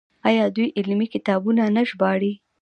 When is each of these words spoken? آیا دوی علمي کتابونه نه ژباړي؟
آیا 0.27 0.43
دوی 0.55 0.67
علمي 0.77 1.07
کتابونه 1.13 1.63
نه 1.75 1.81
ژباړي؟ 1.89 2.33